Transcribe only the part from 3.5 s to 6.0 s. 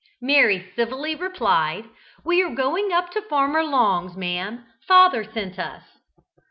Long's, ma'am; father sent us."